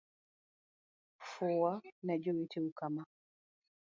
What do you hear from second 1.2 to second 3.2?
Fuwa ne joweteu kama.